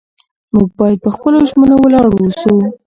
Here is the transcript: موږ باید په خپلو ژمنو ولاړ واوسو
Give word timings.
موږ 0.53 0.69
باید 0.79 0.97
په 1.05 1.09
خپلو 1.15 1.37
ژمنو 1.49 1.75
ولاړ 1.79 2.05
واوسو 2.09 2.53